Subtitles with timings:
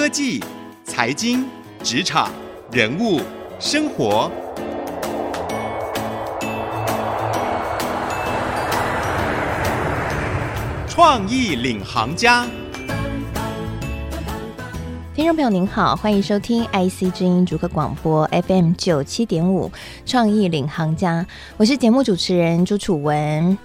[0.00, 0.42] 科技、
[0.82, 1.44] 财经、
[1.82, 2.32] 职场、
[2.72, 3.20] 人物、
[3.58, 4.30] 生活，
[10.88, 12.46] 创意领航家。
[15.14, 19.70] 听众朋友您好，欢迎收听 IC 之音主客广播 FM 九七点五
[20.06, 21.26] 创意领航家，
[21.58, 23.58] 我是节目主持人朱楚文。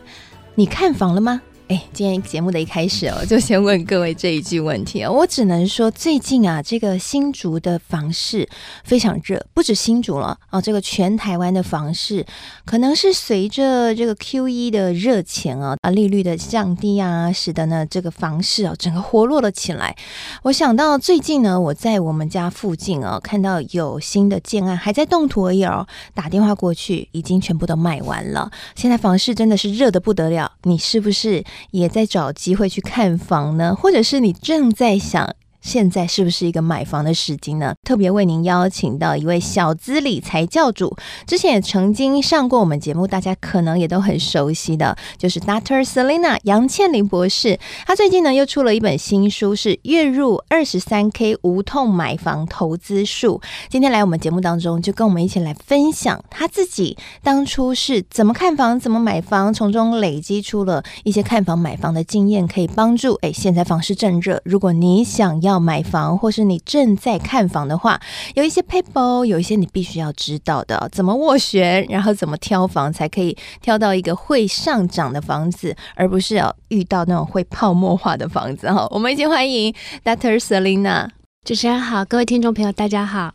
[0.56, 1.42] 你看房了吗？
[1.68, 5.12] 哎，今天节目的一开始哦， 就先问各位这一句问题哦。
[5.12, 8.48] 我只能说，最近啊，这个新竹的房市
[8.84, 12.24] 非常热，不止新竹了哦，这个全台湾的房市，
[12.66, 19.96] 可能是随着这个 QE 的热钱啊啊利率的降低啊，使得呢这个房市啊整个活络了起来。
[20.44, 28.52] 我想到最近呢，我在我们家附近啊，看到有新的建案还在动土而已哦，打电话过去已经全部都卖完了。
[28.76, 31.44] 现在房市真的是热的不得了，你是不是？
[31.72, 37.74] 也在找机会去看房呢，或者是你正在想，现在是不是一个买房的时机呢？
[37.84, 40.96] 特别为您邀请到一位小资理财教主，
[41.26, 45.84] 之前也曾经上过我们节目，大家可能也都很熟悉的，就是 Dr.
[45.84, 47.60] Selina 杨倩玲博士。
[47.88, 53.42] 他最近呢又出了一本新书，是《月入二十三 K 无痛买房投资术》。
[53.68, 65.55] 今天来我们节目当中，就跟我们一起来分享他自己当初是怎么看房、怎么买房，从中累积出了一些看房买房的经验，可以帮助哎，现在房市正热，如果你想要。
[65.60, 68.00] 买房，或是你正在看房的话，
[68.36, 78.88] 有一些 paper，，有一些你必须要知道的，怎么斡旋，然后怎么挑房，才可以挑到一个会上涨的房子，而不是要遇到那种会泡沫化的房子哈。
[78.92, 80.40] 我们一起欢迎 Dr.
[80.40, 81.10] Selina，。
[81.44, 83.32] 主持人好，各位听众朋友大家好。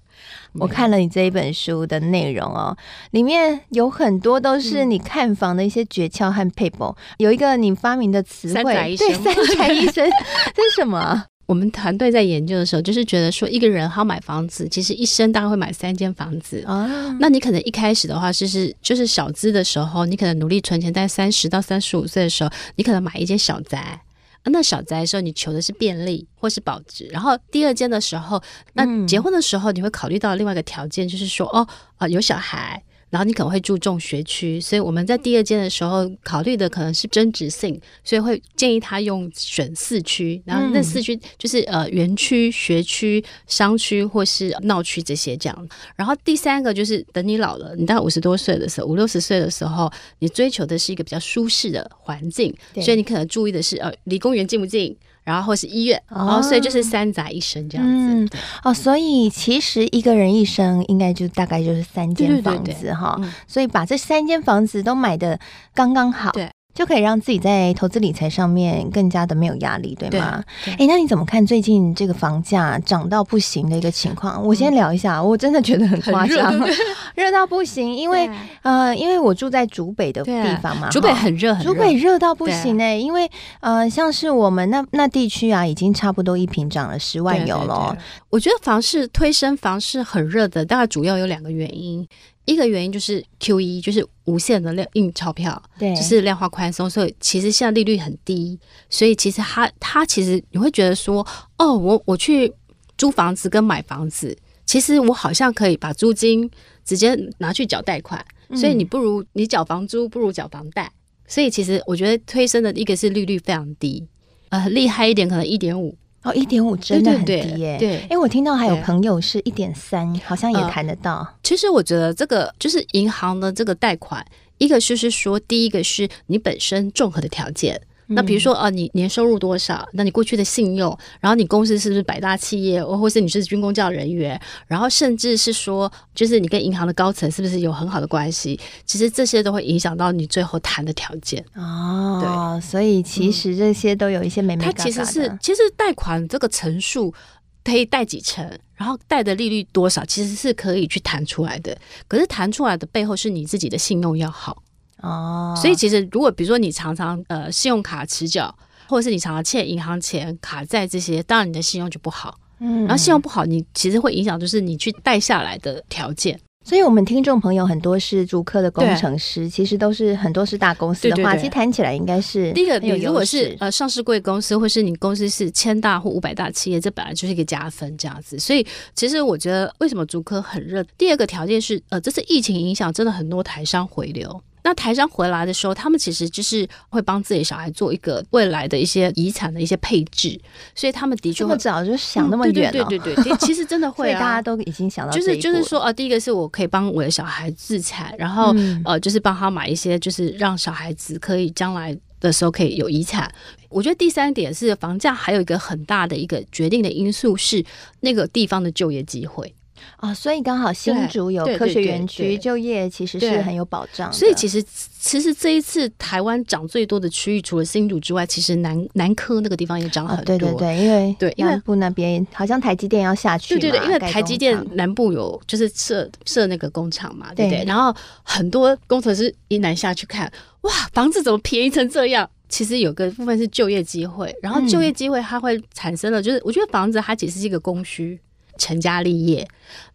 [0.54, 2.76] 我看了你这一本书的内容哦，
[3.12, 10.10] 里面有很多都是你看房的一些诀窍和撇步，有一个你发明的词汇，对，三宅一生，
[10.52, 11.24] 这是什么？
[11.50, 16.86] 我们团队在研究的时候，就是觉得说，一个人好买房子，其实一生大概会买三间房子啊。
[17.18, 24.00] 那你可能一开始的话，就是就是小资的时候，你可能努力存钱，在三十到三十五岁的时候，你可能买一间小宅。
[24.44, 27.08] 那小宅的时候，你求的是便利或是保值。
[27.10, 28.40] 然后第二间的时候，
[28.74, 32.80] 那结婚的时候，你会考虑到另外一个条件，就是说，哦啊，有小孩。
[33.10, 45.68] 然后你可能会注重学区，所以我们在第二间的时候考虑的可能是增值性，所以会建议他用选四区，然后那四区就是呃园区、学区、商区或是闹区这些这样。
[45.96, 54.96] 然后第三个就是等你老了，你大概五十多岁的时候，五六十岁的时候，你追求的是一个比较舒适的环境，所以你可能注意的是呃离公园近不近。
[55.22, 57.90] 然后或是医院，然后所以就是三宅一生这样子。
[57.92, 58.28] 嗯、
[58.64, 63.20] 哦，所以其实一个人一生应该就大概就是三间房子哈。
[63.46, 65.38] 所以把这三间房子都买的
[65.74, 66.30] 刚刚好。
[66.32, 66.50] 对。
[66.72, 70.42] 就可以让自己在投资理财上面更加的没有压力，对吗？
[70.66, 74.42] 哎、欸，那你怎么看最近这个房价涨到不行的一个情况？
[74.46, 76.54] 我先聊一下，我真的觉得很夸张，
[77.14, 77.94] 热到不行。
[77.94, 78.30] 因为
[78.62, 83.00] 呃，因为我住在竹北的地方嘛，竹北很热，很热，竹北热到不行哎、欸。
[83.00, 87.96] 因为呃，像是我们那那地区啊，已经差不多一平涨了十万有了。
[88.30, 92.06] 我觉得房市推升房市很热的，大概主要有两个原因。
[92.50, 101.24] 一个原因就是 QE，就是无限的量印钞票，对，就是量化宽松，所以其实现在利率很低，所以其实他他其实你会觉得说，
[101.58, 102.52] 哦，我我去
[102.98, 106.50] 租房子跟买房子，其实我好像可以把租金
[106.84, 108.24] 直接拿去缴贷款，
[108.56, 110.90] 所以你不如你缴房租不如缴房贷，
[111.28, 114.08] 所以其实我觉得推升的一个是利率非常低，
[114.48, 115.96] 呃，厉害一点可能一点五。
[116.22, 117.76] 哦，一点五真的很低耶！
[117.78, 121.28] 对，哎、欸，我听到还有朋友是一点三，好像也谈得到、呃。
[121.42, 124.24] 其实我觉得这个就是银行的这个贷款，
[124.58, 127.80] 一个就是说，第一个是你本身综合的条件。
[128.12, 129.88] 那比如说啊，你年收入多少？
[129.92, 138.58] 那你过去的信用，然后你公司是不是百大企业，或或是你是军工教人员，然后甚至是说，就是你跟银行的高层是不是有很好的关系？
[138.84, 142.20] 其实这些都会影响到你最后谈的条件哦。
[142.20, 144.78] 对，所以其实这些都有一些眉眉角角。
[144.78, 147.14] 它其实是，其实贷款这个成数
[147.62, 148.44] 可以贷几成，
[148.74, 151.76] 然后贷的利率多少，其实是可以去谈出来的。
[152.08, 154.62] 可是谈出来的背后是你自己的信用要好。
[155.02, 158.54] 哦，所以其实如果比如说你常常呃信用卡迟缴，
[158.88, 162.38] 或者是你常常欠银行钱、卡债这些，当然你的信用就不好。
[162.60, 166.38] 嗯，然后信用不好，你其实会影响就是你去贷下来的条件。
[166.62, 172.78] 所以，我们听众朋友很多是竹科的工程师，其实都是很多是大公司的话，对对对，其实谈起来应该是第一个。
[172.78, 178.38] 你如果是呃上市贵公司，或是你公司是千大或五百大企业，这本来就是一个加分这样子。
[178.38, 178.64] 所以，
[178.94, 180.84] 其实我觉得为什么竹科很热？
[180.98, 184.42] 第二个条件是呃，这次疫情影响真的很多台商回流。
[184.62, 190.40] 那台商回来的时候，他们其实就是会帮自己小孩做一个未来的一些遗产的一些配置，
[190.74, 192.72] 所以他们的确这么早就想那么远了。
[192.72, 203.32] 对对对对对，其实真的 会啊，大家都已经想到就是就是说啊，第一个是我可以帮我的小孩自产，然后、嗯、呃，就是帮他买一些，就是让小孩子可以将来的时候可以有遗产。
[203.68, 207.64] 我觉得第三点是房价还有一个很大的一个决定的因素是
[208.00, 209.54] 那个地方的就业机会。
[209.96, 214.12] 啊、哦，所以刚好新竹有科学园区，就业其实是很有保障。
[214.12, 220.34] 所以其实其实这一次台湾涨最多的区域，除了新竹之外，其实南南科那个地方也涨很多。
[220.34, 223.58] 哦、对对对，因为对南部那边好像台积电要下去。
[223.58, 227.64] 对对对，因为台积电南部有就是设设那个工厂嘛，对不对？
[227.64, 230.30] 然后很多工程师一南下去看，
[230.62, 232.28] 哇，房子怎么便宜成这样？
[232.48, 238.18] 其实有个部分是就业机会，然后就业机会它会产生了，就是我觉得房子它其实是一个供需。
[238.60, 239.48] 成家立业，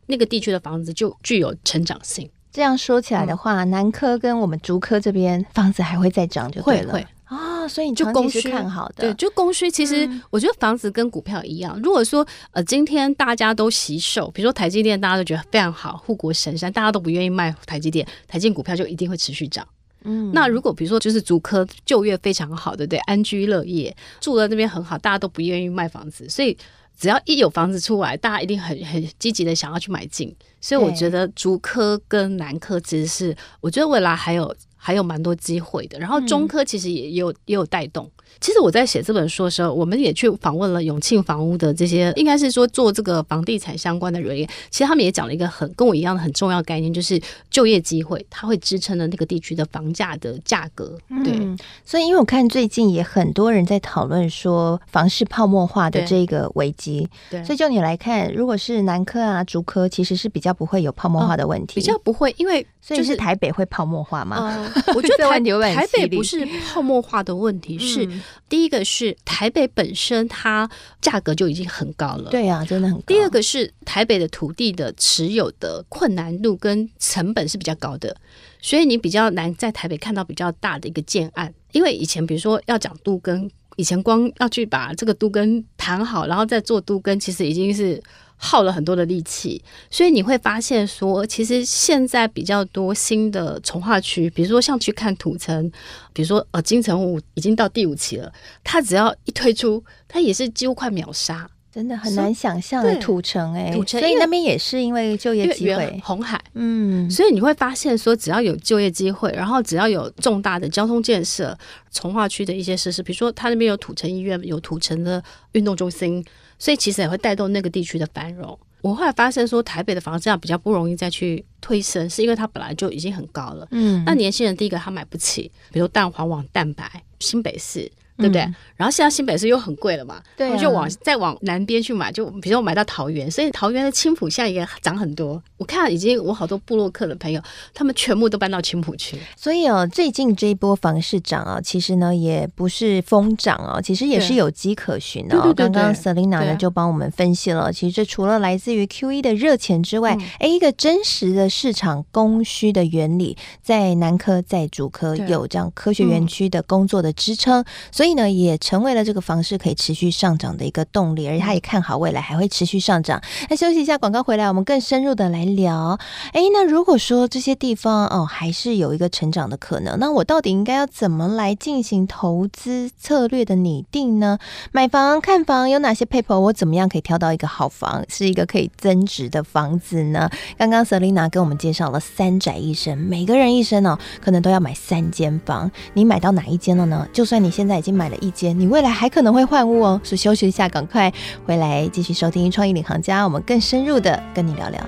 [0.07, 2.29] 那个地区的房子就具有成长性。
[2.51, 6.93] 这样说起来的话，嗯、南科跟我们竹科这边房子还会再涨，就对了。
[6.93, 9.69] 会啊、哦，所以你就供需看好的，对，就供需。
[9.69, 19.67] 其实我觉得房子跟股票一样，嗯、如果说呃今天大家都惜售，比如说台积电，大家都觉得非常好，护国神山，大家都不愿意卖台积电，台积股票就一定会持续涨。
[20.03, 22.99] 嗯，那如果比如说就是竹科就业非常好，对不对？
[22.99, 26.55] 安居乐业，住在那边很好，大家都不愿意卖房子，所以。
[26.97, 35.99] 只要一有房子出来，大家一定很很积极的想要去买进，所以我觉得竹科跟南科其实是，我觉得未来还有还有蛮多机会的。
[35.99, 38.09] 然后中科其实也有、嗯、也有带动。
[38.39, 44.47] 其实我在写这本书的时候，我们也去访问了永庆房屋的这些，应该是说做这个房地产相关的人员。
[44.69, 50.97] 其实他们也讲了一个很跟我一样的很重要的概念，就是就业机会，它会支撑了那个地区的房价的价格。
[51.23, 57.07] 对、嗯，所以因为我看最近也很多人在讨论说房市泡沫化的这个危机。
[57.29, 64.37] 对，所以就你来看，如果是南科啊、竹科，其实是比较不会有泡沫化的问题，哦、比较不会，因为、就是、所以是台北会泡沫化吗？
[64.37, 65.39] 呃、 我觉得台
[65.73, 68.07] 台北不是泡沫化的问题，是。
[68.47, 70.69] 第一个是台北本身它
[71.01, 73.03] 价格就已经很高了，对啊，真的很高。
[73.07, 78.15] 第二个是台北的土地的持有的困难度跟成本是比较高的，
[78.61, 81.53] 所以你比较难在台北看到比较大的一个建案。
[81.71, 88.01] 因为以前比如说要讲都跟，以前光要去把这个都跟谈好，然后再做都跟，其实已经是。
[88.37, 95.71] 耗了很多的力气，所以你会发现说，其实现在比较多新的从化区，比如说像去看土城，
[96.13, 98.31] 比如说呃金城武已经到第五期了，
[98.63, 111.57] 它只要一推出，它也是几乎快秒杀，真的很难想象的土城哎、欸，土城，所以那边也是因为就业机会，红海，嗯，所以你会发现说，只要有就业机会，然后只要有重大的交通建设，
[111.91, 116.23] 从化区的一些设施，比如说它那边有土城医院，有土城的运动中心。
[116.57, 118.57] 所以其实也会带动那个地区的繁荣。
[118.79, 123.67] 我后来发现说，台北的房价比较不容易再去推升，是因为它本来就已经很高了。
[123.71, 127.91] 嗯，那年轻人第一个他买不起，比如蛋黄、网蛋白、新北市。
[128.17, 128.41] 对不对？
[128.43, 135.41] 嗯、然后现在新北市又很贵了嘛，对、啊，就往再往南边去买，就比如说我买到桃园，所以桃园的青浦现在也涨很多。
[135.57, 137.41] 我看已经我好多部落客的朋友，
[137.73, 139.17] 他们全部都搬到青浦去。
[139.35, 145.53] 所以哦，最近这一波房市涨啊，其实呢也不是疯涨啊，其实也是有迹可循的。
[145.53, 158.04] 刚刚 Selina 呢就帮我们分析了，其实这除了来自于 QE 的热钱之外，哎、嗯，一个真实的市场供需的原理，在南科在主科有这样科学园区的工作的支撑，嗯、所以。
[158.05, 163.19] 所以呢，也成为了这个房市可以持续上涨的一个动力，而且他也看好未来还会持续上涨。
[163.49, 165.97] 那休息一下，广告回来，我们更深入的来聊。
[166.31, 174.37] 哎，那如果说这些地方哦，还是有一个成长的可能，那我到底应该要怎么来进行投资策略的拟定呢？
[174.71, 176.39] 买房、看房有哪些撇步？
[176.39, 180.29] 我怎么样可以挑到一个好房，是一个可以增值的房子呢？
[180.59, 185.71] 刚刚 Selina 给我们介绍了三宅一生，每个人一生哦，可能都要买三间房。
[185.95, 187.07] 你买到哪一间了呢？
[187.11, 190.01] 就算你现在已经买了一间，你未来还可能会换屋哦。
[190.03, 191.11] 所以休息一下，赶快
[191.45, 194.79] 回来继续收听《创意领航家》，我们更深入的跟你聊聊。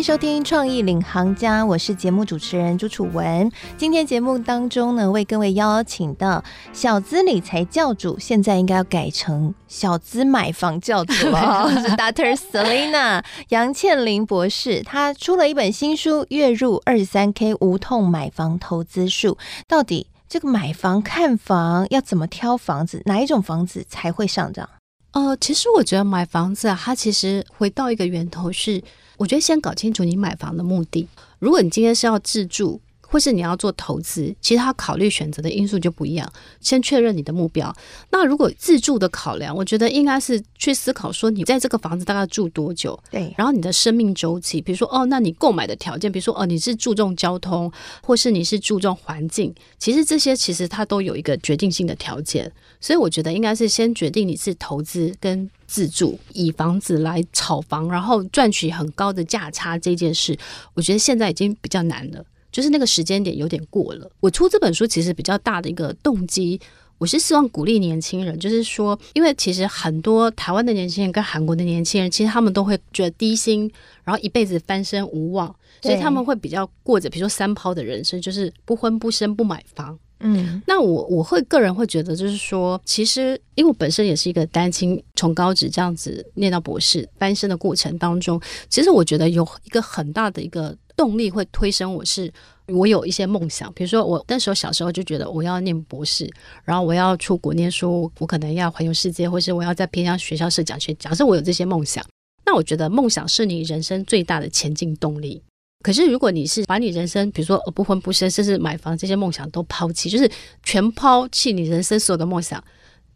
[0.00, 3.52] 迎收听创意领航家，我是节目主持人朱楚文。
[3.76, 6.42] 今天节目当中呢，为各位邀请到
[6.72, 12.34] 小资理财教主，现在应该要改成小资买房教主了， 是 Dr.
[12.34, 14.82] Selina 杨倩玲博士。
[14.84, 19.32] 她出了一本新书《月入二十三 K 无痛买房投资术》，
[19.68, 24.66] 到底这个买房看房要怎么挑房子，哪一种房子才会上涨？
[25.12, 28.80] 呃，其实我觉得买房子啊，它其实回到一个源头是，
[29.20, 31.06] 我觉得先搞清楚你买房的目的。
[31.38, 36.32] 如果你今天是要自住，或是你要做投资，其实他考虑选择的因素就不一样。
[36.60, 37.74] 先确认你的目标。
[38.10, 42.96] 那如果自住的考量，我觉得应该是去思考说，你在这个房子大概住多久？
[43.10, 43.34] 对。
[43.36, 52.50] 然后你的生命周期，比如说哦，那你购买的条件，比如说哦，你是注重交通，或是你是注重环境，其实这些其实它都有一个决定性的条件。
[52.80, 60.38] 所以我觉得应该是先决定你是投资跟自住，以房子来炒房，然后赚取很高的价差这件事，
[60.74, 62.24] 我觉得现在已经比较难了。
[62.50, 64.10] 就是那个时间点有点过了。
[64.20, 66.60] 我出这本书其实比较大的一个动机，
[66.98, 73.70] 我是希望鼓励年轻人，就是说，因为其实很多台湾的年轻人跟韩国的年轻人，其实他们都会觉得低薪，
[74.04, 79.98] 然后一辈子翻身无望，所以他们会比较过着比如说三抛的人生，就是不婚不生不买房。
[80.22, 88.38] 嗯，那我我会个人会觉得，就是说，其实因为我本身也是一个单亲，从高职这样子念到博士，翻身的过程当中，
[88.68, 90.76] 其实我觉得有一个很大的一个。
[91.00, 92.30] 动力会推升我是，
[92.66, 96.30] 我有一些梦想，比如说我那时候小时候就觉得我要念博士，
[96.62, 100.92] 然后我要出国念书，我可能要环游世界，或是我要在偏向学校设奖学。
[100.96, 102.04] 假设我有这些梦想，
[102.44, 105.42] 那我觉得梦想是你人生最大的前进动力。
[105.82, 110.30] 可是如果你是把你人生，比如说不婚不生，甚至买房这些梦想都抛弃，就是
[110.62, 112.62] 全抛弃你人生所有的梦想，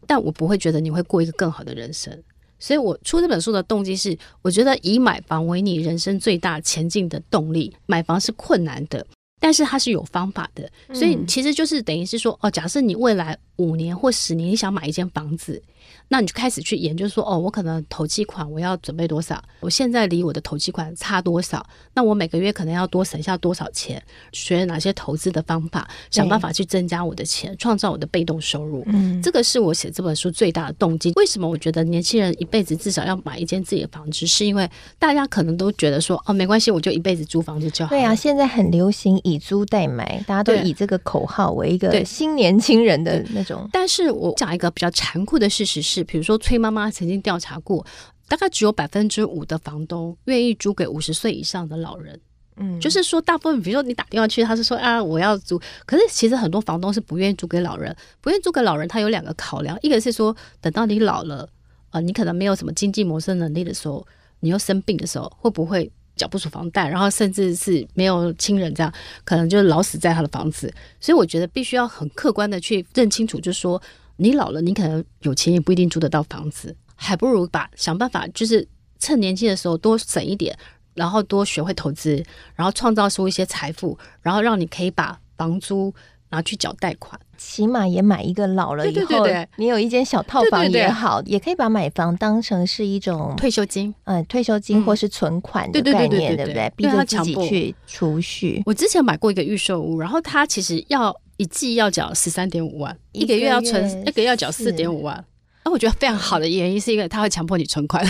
[0.07, 2.23] 但我不会觉得你会过一个更好的人生。
[2.59, 7.75] 所以我出这本书的动机是，我觉得以买房为你人生最大前进的动力。
[7.85, 9.05] 买房是困难的，
[9.39, 10.69] 但是它是有方法的。
[10.93, 15.61] 所以其实就是等于是说，哦，假设你未来五年或十年你想买一间房子。
[16.07, 19.43] 那你就开始去研究说，哦，我可能投期款我要准备多少？
[19.59, 21.65] 我现在离我的投期款差多少？
[21.93, 24.01] 那我每个月可能要多省下多少钱？
[24.31, 25.89] 学哪些投资的方法？
[26.11, 28.83] 想办法去增加我的钱，创造我的被动收入。
[28.85, 31.11] 嗯，这个是我写这本书最大的动机。
[31.15, 34.27] 为什么我觉得年轻人一辈子至少要买一间自己的房子？
[34.27, 34.69] 是因为
[34.99, 37.89] 大家可能都觉得说，哦，没关系，我就一辈子租房子就好。
[37.89, 43.67] 对啊，现在很流行以租代买，大家都以这个口号为一个新年轻人的那种。
[43.71, 45.94] 但是我讲一个比较残酷的事实是。
[45.95, 47.85] 是，比如说崔妈妈曾经调查过，
[48.27, 52.19] 大概只有百分之五的房东愿意租给五十岁以上的老人。
[52.57, 55.61] 嗯，就是说大部分，比如说你打电话去，他是说啊，我要租。
[55.85, 61.49] 可是其实很多房东是不愿意租给老人，不愿意租给老人，他有两个考量，一个是说等到你老了，
[61.91, 64.05] 呃，你可能没有什么经济谋生能力的时候，
[64.39, 68.93] 你又生病的时候，会不会缴不出房贷，然后甚至是没有亲人这样，
[69.25, 70.73] 可能就老死在他的房子。
[71.01, 73.81] 所以我觉得必须要很客观的去认清楚，就是说。
[74.17, 78.67] 你老了，你可能有钱也不一定租得到房子，还不如把想办法，就是
[78.99, 80.57] 趁年轻的时候多省一点，
[80.93, 82.23] 然后多学会投资，
[82.55, 85.93] 然后创造出一些财富，然后让你可以把房租
[86.29, 96.71] 拿去缴贷款，起码也买一个老了以后，对对对对，你有一间小套房也好，也可以把买房当成是一种退休金，嗯，退休金或是存款的概念，对不对？
[96.77, 98.63] 逼着自己去储蓄。
[98.65, 101.15] 我之前买过一个预售屋，然后它其实要。
[101.37, 105.23] 一季要缴十三点五万，一个月要存，一个月要缴四点五万。
[105.63, 108.05] 那我觉得非常好的原因是因为他会强迫你存款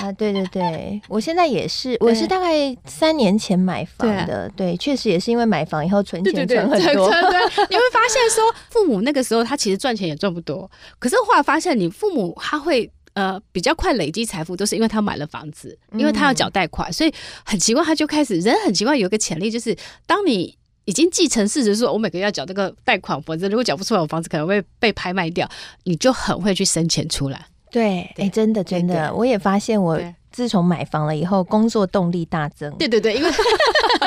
[0.00, 0.10] 啊。
[0.18, 4.50] 对对对，我现在也是，我是大概三年前买房的。
[4.56, 7.08] 对，确实也是因为买房以后存钱存很多。
[7.08, 10.68] 对，你会发现说，父母那个时候他其实赚钱也赚不多，
[10.98, 17.14] 可是后来发现你父母他会呃比较快累积财富，都是因为他买了房子，因为他要缴贷款，所以
[17.44, 19.76] 很奇怪，他就开始人很奇怪，有一个潜力就是
[20.08, 20.58] 当你。
[20.86, 25.48] 已经继承事实，说我每个月要缴这个贷款，否则如果缴不出来，我房子可能会被拍卖掉。
[25.84, 27.46] 你就很会去生钱出来。
[27.70, 30.00] 对，哎、欸，真的真的，我也发现，我
[30.30, 32.72] 自从买房了以后，工作动力大增。
[32.78, 33.30] 对对对，因为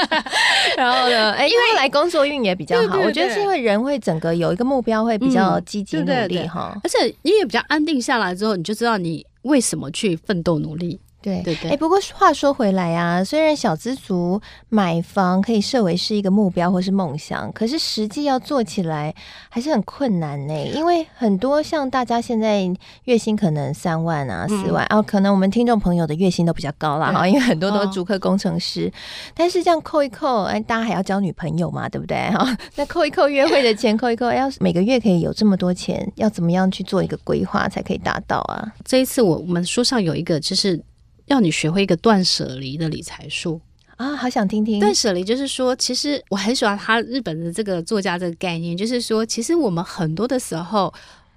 [0.78, 2.98] 然后呢，哎、欸，因为后来工作运也比较好。
[3.00, 6.82] 我觉得是因为人会整个有一个目标，会比较积极努力哈、嗯。
[6.84, 11.00] 而且因为比较安定下来之后，你就知道你为什么去奋斗努力。
[11.22, 19.14] 对对对，哎，不过话说回来啊，虽然小资族买房可以设为是一个目标或是梦想，可是实际要做起来
[19.50, 20.54] 还是很困难呢。
[20.74, 22.70] 因为很多像大家现在
[23.04, 27.12] 月薪可能三万啊、四万、嗯、啊，可能我们听众朋友的月薪都比较高啦。
[27.12, 28.92] 哈，因为很多都是主科工程师、哦。
[29.36, 32.18] 但是这样扣一扣，哎，大家还要交女朋友嘛，对不对？
[32.32, 38.72] 哈，那扣一扣约会的钱，扣一扣，要每个月可以有这么多钱，要怎么样去做一个规划才可以达到啊？
[38.86, 40.82] 这一次我我们书上有一个就是。
[41.30, 43.62] 要你学会一个断舍离的理财术
[43.98, 44.80] 啊，好想听听。
[44.80, 50.92] 断舍离就是说，其实我很喜欢他日本的这个作家这个概念，就是说，其实我们很多的时候，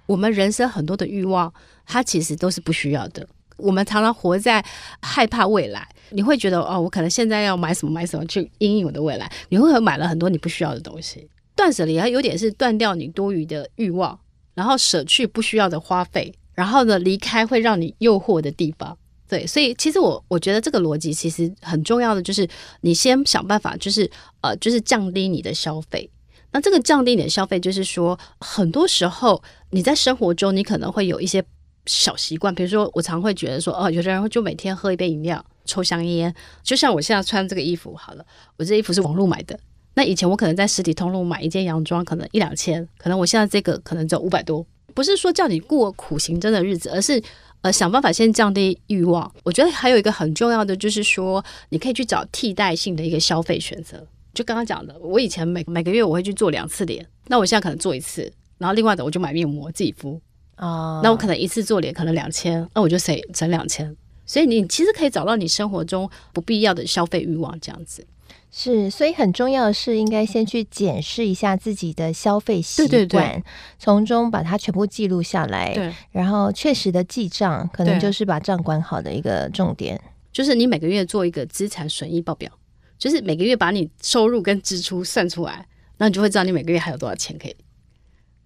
[0.05, 1.53] 我们人生很多的欲望，
[1.85, 3.27] 它其实都是不需要的。
[3.57, 4.65] 我们常常活在
[5.01, 11.29] 害怕未来，你会觉得哦，我可能现在要买什么买什么去阴影我的未来，你会买了很多你不需要的东西。
[11.55, 14.19] 断舍离它有点是断掉你多余的欲望，
[14.55, 18.97] 然后舍去不需要的花费，然后呢，离开会让你诱惑的地方。
[19.33, 22.47] 对，所以其实我我觉得这个逻辑其实很重要的就是，
[22.81, 24.07] 你先想办法，就是
[24.41, 26.07] 呃，就是降低你的消费。
[26.51, 31.43] 那这个降低你的消费，就是说，很多时候你在生活中，你可能会有一些
[31.87, 38.23] 小习惯，比如说，我常会觉得说，哦，有的人就每天喝一杯饮料，抽香烟，就像我现在穿这个衣服，好了，
[38.57, 39.59] 我这衣服是网络买的。
[39.95, 44.63] 那以前我可能在实体通路买一件洋装，可能一两千，可能我现在这个可能只有五百多。
[44.93, 47.19] 不是说叫你过苦行僧的日子，而是
[47.63, 49.29] 呃想办法先降低欲望。
[49.43, 54.05] 我觉得还有一个很重要的就是说，你可以去找替代性的一个消费选择。
[54.33, 60.19] 就刚刚讲的，我以前每每个月我会去做两次脸，那我现在可能做一次，然后另外的我就买面膜自己敷
[60.55, 61.01] 啊。
[61.03, 63.95] 那我可能一次做脸可能两千，那我就省省两千。
[64.25, 68.05] 所以你其实可以找到你生活中不必要的消费欲望，这样子。
[68.55, 73.43] 是，所以很重要的是，应该先去检视一下自己的消费习惯，对对对，
[73.79, 79.99] 从中把它全部记录下来，对，然后确实的记账，可能就是把账管好的一个重点。
[80.31, 82.51] 就是你每个月做一个资产损益报表，
[82.99, 85.67] 就是每个月把你收入跟支出算出来，
[85.97, 87.55] 那你就会知道你每个月还有多少钱可以。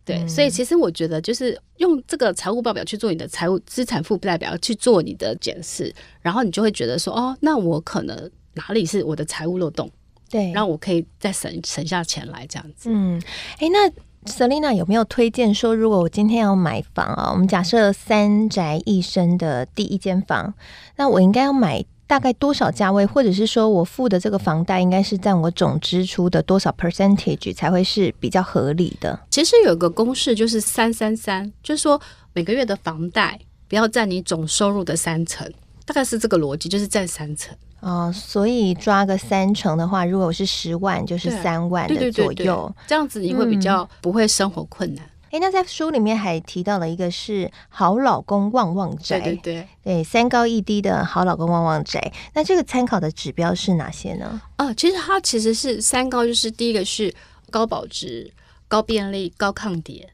[0.06, 9.92] 对，嗯、所以其实我觉得，就是用这个财务报表去做你的财务资产负债表，去做你的检视，然后你就会觉得说，哦，那我可能哪里是我的财务漏洞。
[10.30, 12.90] 对，让我可以再省省下钱来这样子。
[12.92, 13.22] 嗯，
[13.60, 13.90] 哎，那
[14.32, 20.54] Selina 有没有推荐说，如果我今天要买房啊，我们假设三宅一生的第一间房，
[20.98, 29.18] 那我应该要买大概多少价位，或者是说我付的这个房贷应该是占我总支出的多少 percentage 才会是比较合理的？
[29.30, 32.02] 其实有个公式就是三三三，就是说
[32.34, 35.50] 每个月的房贷不要占你总收入的三成，
[35.88, 37.56] 大概是这个逻辑，就是占三成。
[37.80, 45.06] 哦，所以抓个三成的话，如果是十万，就是三万的左右，对对对对，这样子你会比较不会生活困难。
[45.30, 52.12] 哎、嗯，那在书里面还提到了一个是好老公旺旺宅，对对对，对，三高一低的好老公旺旺宅。
[52.34, 54.42] 那这个参考的指标是哪些呢？
[54.58, 57.14] 啊，其实它其实是三高，就是第一个是
[57.50, 58.34] 高保值、
[58.68, 60.10] 高便利、高抗跌。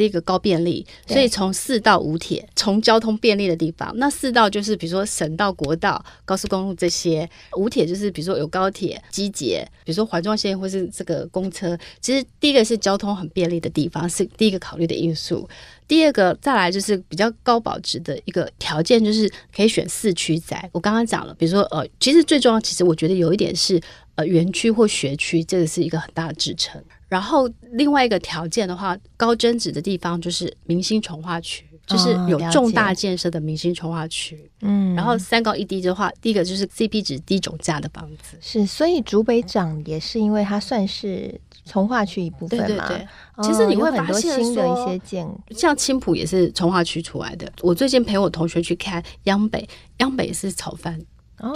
[0.00, 11.78] 第一个高便利，所以从四到五铁，从交通便利的地方，那四道就是比如说省道、国道、高速公路这些；五铁就是比如说有高铁、机捷，比如说环状线或是这个公车。
[12.00, 15.46] 其实第一个是交通很便利的地方，是第一个考虑的因素。
[15.86, 20.66] 第二个再来就是比较高保值的一个条件，就是可以选四区宅。
[20.72, 23.78] 我刚刚讲了，比如说呃，其实最重要，其实我觉得有一点是
[24.14, 26.82] 呃园区或学区，这个是一个很大的支撑。
[27.10, 34.48] 然后另外一个条件的话，高增值的地方就是明星重划区，就是有重大建设的明星重划区。
[34.60, 38.38] 嗯，然后三高一低的话，第一个就是 CP 值低总价的房子。
[38.40, 42.66] 是，所以竹北涨也是因为它算是从化区一部分嘛。
[42.66, 43.08] 对对对。
[43.42, 47.52] 其实你会发现新的一些建，像青浦也是从化区出来的。
[47.62, 49.68] 我最近陪我同学去看央北，
[49.98, 50.96] 央北是炒翻，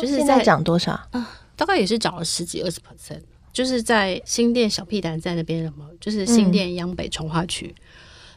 [0.01, 0.99] 就是现在涨多少？
[1.13, 3.21] 啊，大概也是涨了十几二十 percent。
[3.55, 7.73] 就是在新店小屁蛋在那边，什么就是新店央北从化区。
[7.79, 7.83] 嗯、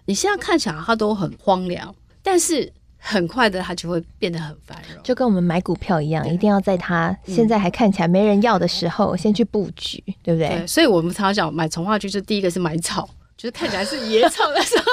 [0.05, 10.49] 你现在看起来它都很荒凉，但是很快的它就会变得很繁荣，就跟我们买股票一样，一定要在它现在还看起来没人要的时候、嗯、先去布局，对不对？
[10.49, 14.83] 对，所以我们常常讲买从化区，就第一个是买草，就是看起来是野草的时候。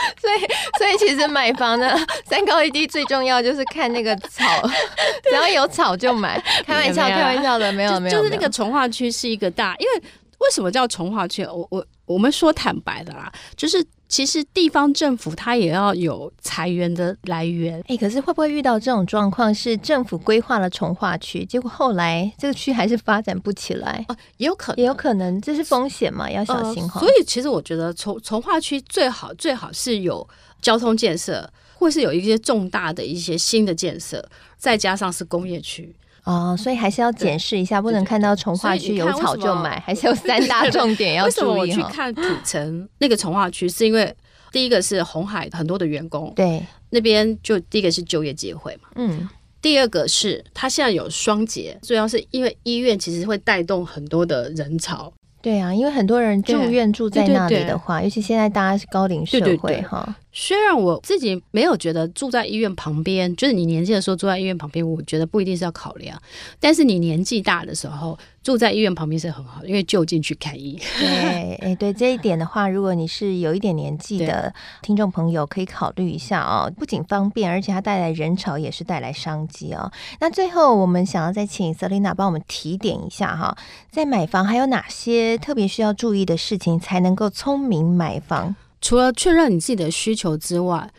[0.20, 0.40] 所以，
[0.78, 4.44] 所以其实买房呢， 三高一低最重要就是看那个草，
[5.28, 6.42] 只要有草就买。
[6.66, 8.16] 开玩笑，开玩笑的，没有没有。
[8.16, 10.02] 就是那个从化区是一个大，因为
[10.38, 11.44] 为什么叫从化区？
[11.44, 13.84] 我我我们说坦白的啦，就是。
[14.10, 19.54] 其实地方政府它也要有财源的来源，哎、欸，可是会不会遇到这种状况？
[19.54, 24.04] 是政府规划了从化区，结果后来这个区还是发展不起来？
[24.08, 27.06] 哦，也有可能，也有可能，这是风险嘛，要小心哈、呃。
[27.06, 30.28] 所以其实我觉得从从化区最好最好是有
[30.60, 35.94] 交通建设，或是有一些重大的一些新的建设，再加上是工业区。
[36.24, 41.60] 哦，所以还是要检视一下，不能看到从化区有草就买， 还是有三大重点要注意。
[41.60, 44.14] 为什么我去看土城那个从化区，是因为
[44.52, 49.28] 第一个是红海很多的员工，对，那边就第一个是就业机会嘛，嗯，
[49.62, 55.12] 第二个是它现在有双节，主要是因为医院其实会带动很多的人潮。
[55.42, 66.18] 对啊，因为很多人住院住在那里的话，尤其现在大家是高龄社会哈，虽然我自己没有觉得住在医院旁边，就是你年轻的时候住在医院旁边，我觉得不一定是要考量。
[66.58, 70.80] 但是你年纪大的时候住在医院旁边是很好的，因为就近去看医。
[70.98, 74.50] 对，哎，对这一点的话，如果你是有一点年纪的
[74.80, 76.72] 听众朋友，可以考虑一下哦。
[76.74, 79.92] 不仅方便，而且它带来人潮也是带来商机哦。
[80.20, 83.54] 那最后我们想要再请 Selina 帮我们提点一下哈，
[83.90, 88.56] 在买房还有哪些特别需要注意的事情，才能够聪明买房？
[88.80, 90.90] 除了确认你自己的需求之外，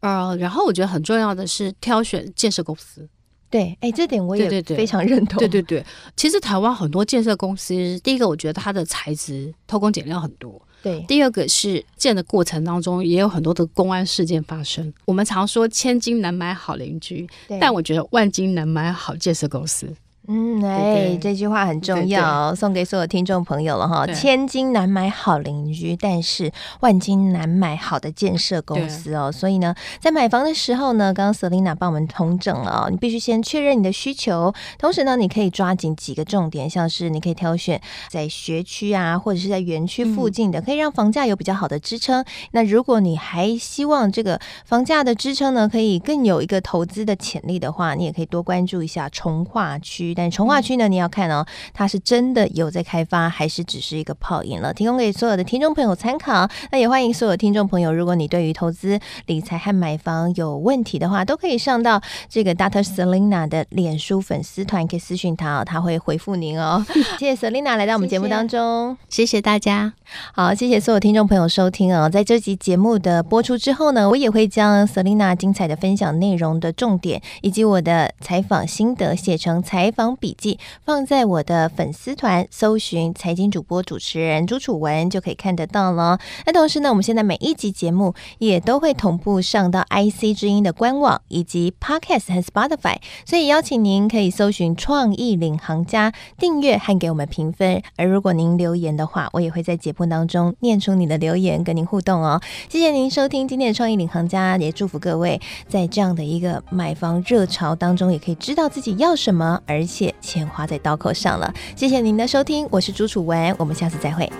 [0.00, 3.08] 呃，然后我觉得很重要的是挑选建设公司。
[3.50, 5.38] 对，哎，这点我也非常认同。
[5.38, 5.82] 对对对，
[6.14, 10.60] 其实台湾很多建设公司，第一个我觉得它的材质偷工减料很多。
[10.82, 14.92] 对，第二个是建的过程当中也有很多的公安事件发生。
[15.06, 17.26] 我们常说千金难买好邻居，
[17.58, 19.92] 但我觉得万金难买好建设公司。
[20.30, 24.06] 嗯，哎，这句话很重要，送给所有听众朋友了哈。
[24.08, 29.32] 千金难买好邻居，但是万金难买好的建设公司哦。
[29.32, 42.20] 所以呢，在买房的时候呢，刚刚 Selina 帮我们通证了哦，你必须先确认你的需求，同时呢，你可以抓紧几个重点，像是你可以挑选在学区啊，或者是在园区附近的，可以让房价有比较好的支撑。
[42.20, 50.14] 嗯、那如果你还希望这个房价的支撑呢，可以更有一个投资的潜力的话，你也可以多关注一下从化区。
[50.18, 54.74] 但从化区呢，你要看哦，它是真的有在开发，还是只是一个泡影了？
[54.74, 56.48] 提供给所有的听众朋友参考。
[56.72, 62.82] 那也欢迎所有听众朋友，如果你对于投资理财和买房有问题的话，都可以上到这个 Dr.
[62.82, 66.84] Selina 的脸书粉丝团，可以私讯他哦，他会回复您哦。
[67.20, 69.97] 谢谢 Selina 来到我们节目当中，谢谢大家。
[70.32, 72.08] 好，谢谢所有听众朋友收听哦。
[72.08, 80.58] 在这集节目的播出之后呢，我也会将 Selina 精彩的分享内容的重点，以及我的采访心得写成采访笔记。
[80.84, 86.18] 放在我的粉丝团，搜寻财经主播主持人朱楚文就可以看得到了。
[86.46, 97.82] 那同时呢，我们现在每一集节目也都会同步上到 IC 之音的官网以及 Podcast 和 Spotify，所以邀请您可以搜寻创意领航家订阅和给我们评分。
[97.96, 102.40] 而如果您留言的话，我也会在节目当中念出你的留言，跟您互动哦。
[102.68, 111.52] 谢谢您收听今天的创意领航家，也祝福各位在这样的一个买房热潮当中，也可以知道自己要什么，而且钱花在刀口上了。
[111.74, 114.30] 谢谢您的收听，我是朱楚文，我们下次再会。